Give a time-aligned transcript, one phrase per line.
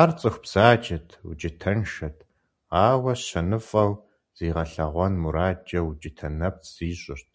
[0.00, 2.16] Ар цӀыху бзаджэт, укӀытэншэт,
[2.86, 3.92] ауэ щэныфӀэу
[4.36, 7.30] зигъэлъэгъуэн мурадкӀэ укӀытэ нэпцӀ зищӀырт.